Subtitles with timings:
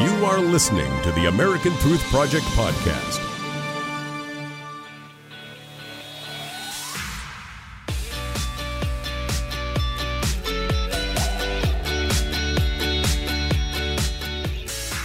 [0.00, 3.18] You are listening to the American Truth Project podcast.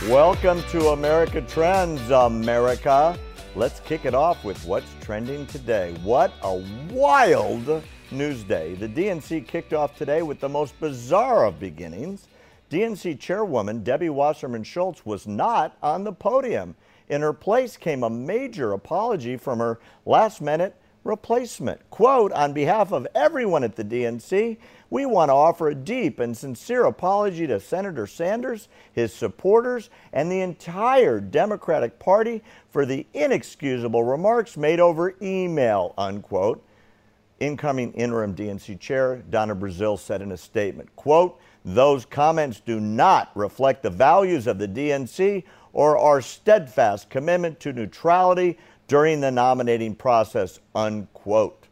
[0.07, 3.17] Welcome to America Trends, America.
[3.55, 5.95] Let's kick it off with what's trending today.
[6.03, 7.81] What a wild
[8.11, 8.75] news day.
[8.75, 12.27] The DNC kicked off today with the most bizarre of beginnings.
[12.73, 16.73] DNC chairwoman Debbie Wasserman Schultz was not on the podium.
[17.07, 21.87] In her place came a major apology from her last minute replacement.
[21.91, 24.57] Quote, on behalf of everyone at the DNC,
[24.89, 30.31] we want to offer a deep and sincere apology to Senator Sanders, his supporters, and
[30.31, 36.65] the entire Democratic Party for the inexcusable remarks made over email, unquote.
[37.39, 43.31] Incoming interim DNC chair Donna Brazile said in a statement, quote, those comments do not
[43.35, 48.57] reflect the values of the DNC or our steadfast commitment to neutrality
[48.87, 51.67] during the nominating process, unquote.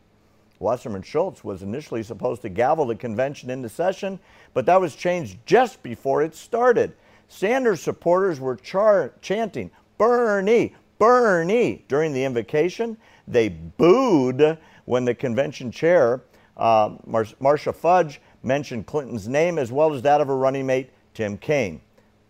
[0.59, 4.19] Wasserman Schultz was initially supposed to gavel the convention into session,
[4.53, 6.94] but that was changed just before it started.
[7.27, 12.95] Sanders supporters were char- chanting, Bernie, Bernie, during the invocation.
[13.27, 16.21] They booed when the convention chair,
[16.57, 20.89] uh, Mar- Marcia Fudge, mentioned Clinton's name as well as that of her running mate,
[21.14, 21.81] Tim Kaine.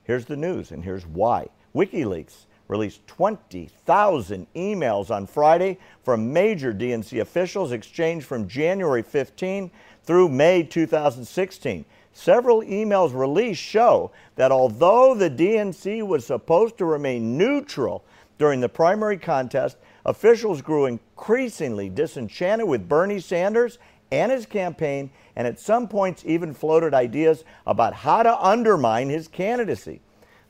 [0.04, 1.48] Here's the news, and here's why.
[1.76, 9.70] WikiLeaks released 20,000 emails on Friday from major DNC officials exchanged from January 15
[10.04, 11.86] through May 2016.
[12.14, 18.04] Several emails released show that although the DNC was supposed to remain neutral
[18.38, 23.80] during the primary contest, officials grew increasingly disenchanted with Bernie Sanders
[24.12, 29.28] and his campaign, and at some points even floated ideas about how to undermine his
[29.28, 30.02] candidacy.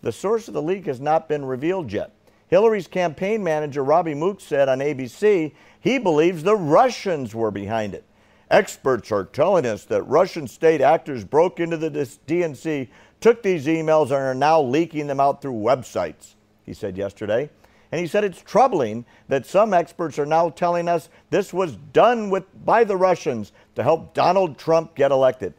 [0.01, 2.11] The source of the leak has not been revealed yet.
[2.47, 8.03] Hillary's campaign manager, Robbie Mook, said on ABC he believes the Russians were behind it.
[8.49, 12.89] Experts are telling us that Russian state actors broke into the DNC,
[13.21, 16.35] took these emails, and are now leaking them out through websites,
[16.65, 17.49] he said yesterday.
[17.91, 22.29] And he said it's troubling that some experts are now telling us this was done
[22.29, 25.53] with, by the Russians to help Donald Trump get elected.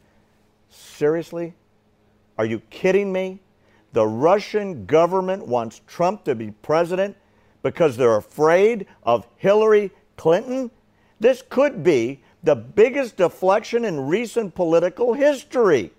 [0.71, 1.55] Seriously?
[2.39, 3.41] Are you kidding me?
[3.93, 7.17] The Russian government wants Trump to be president
[7.63, 10.71] because they're afraid of Hillary Clinton?
[11.21, 15.93] This could be the biggest deflection in recent political history.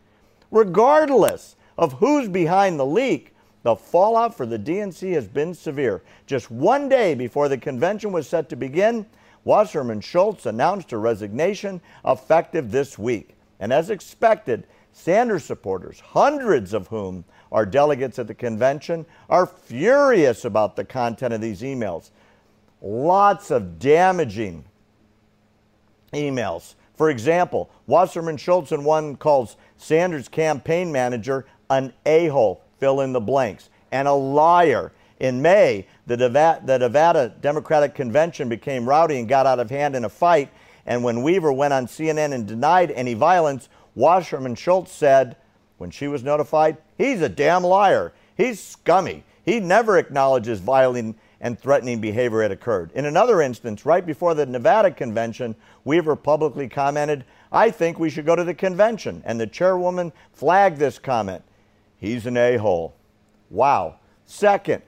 [0.52, 3.33] Regardless of who's behind the leak,
[3.64, 6.04] the fallout for the DNC has been severe.
[6.28, 9.06] Just one day before the convention was set to begin,
[9.46, 13.36] Wasserman Schultz announced her resignation effective this week.
[13.60, 20.46] And as expected, Sanders supporters, hundreds of whom are delegates at the convention, are furious
[20.46, 22.12] about the content of these emails.
[22.82, 24.66] Lots of damaging
[26.14, 26.76] emails.
[26.96, 33.14] For example, Wasserman Schultz in one calls Sanders' campaign manager an a hole, fill in
[33.14, 34.92] the blanks, and a liar.
[35.22, 39.96] In May, the Nevada, the Nevada Democratic Convention became rowdy and got out of hand
[39.96, 40.50] in a fight.
[40.86, 45.38] And when Weaver went on CNN and denied any violence, Wasserman Schultz said,
[45.78, 48.12] when she was notified, he's a damn liar.
[48.36, 49.24] He's scummy.
[49.46, 52.92] He never acknowledges violent and threatening behavior had occurred.
[52.96, 55.56] In another instance, right before the Nevada convention,
[55.86, 59.24] Weaver publicly commented, I think we should go to the convention.
[59.26, 61.44] And the chairwoman flagged this comment.
[62.04, 62.98] He's an a hole.
[63.50, 63.96] Wow.
[64.26, 64.82] Second,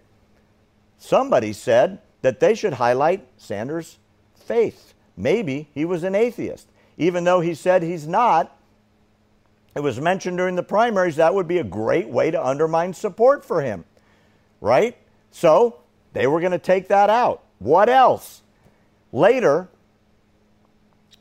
[0.98, 4.00] somebody said that they should highlight Sanders'
[4.36, 4.94] faith.
[5.16, 6.68] Maybe he was an atheist.
[6.98, 8.60] Even though he said he's not,
[9.76, 13.46] it was mentioned during the primaries that would be a great way to undermine support
[13.46, 13.86] for him,
[14.60, 14.98] right?
[15.32, 15.80] So
[16.12, 17.44] they were going to take that out.
[17.60, 18.42] What else?
[19.14, 19.70] Later,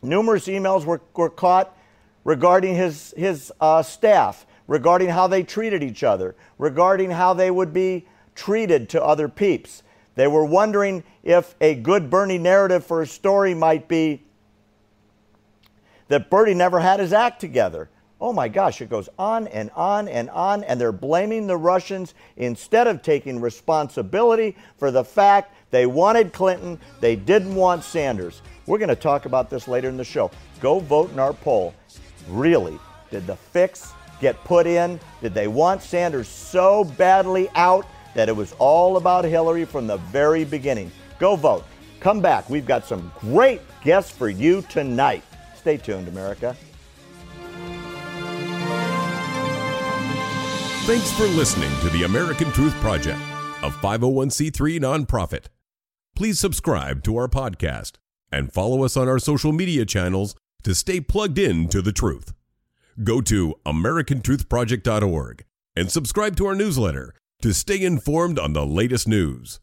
[0.02, 1.78] numerous emails were, were caught
[2.24, 7.72] regarding his, his uh, staff, regarding how they treated each other, regarding how they would
[7.72, 9.82] be treated to other peeps.
[10.14, 14.22] They were wondering if a good Bernie narrative for a story might be
[16.08, 17.88] that Bernie never had his act together.
[18.20, 22.14] Oh my gosh, it goes on and on and on, and they're blaming the Russians
[22.36, 28.40] instead of taking responsibility for the fact they wanted Clinton, they didn't want Sanders.
[28.66, 30.30] We're going to talk about this later in the show.
[30.60, 31.74] Go vote in our poll.
[32.28, 32.78] Really,
[33.10, 35.00] did the fix get put in?
[35.20, 39.96] Did they want Sanders so badly out that it was all about Hillary from the
[39.96, 40.90] very beginning?
[41.18, 41.64] Go vote.
[42.00, 42.48] Come back.
[42.50, 45.22] We've got some great guests for you tonight.
[45.56, 46.56] Stay tuned, America.
[50.86, 53.18] Thanks for listening to the American Truth Project,
[53.62, 55.46] a 501c3 nonprofit.
[56.14, 57.92] Please subscribe to our podcast
[58.30, 62.34] and follow us on our social media channels to stay plugged in to the truth.
[63.02, 65.44] Go to americantruthproject.org
[65.74, 69.58] and subscribe to our newsletter to stay informed on the latest news.